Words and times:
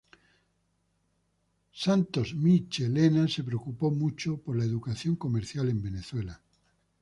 Santos 1.71 2.33
Michelena 2.33 3.27
se 3.27 3.43
preocupó 3.43 3.91
mucho 3.91 4.39
por 4.39 4.57
la 4.57 4.65
educación 4.65 5.15
comercial 5.15 5.69
en 5.69 5.79
Venezuela. 5.83 6.41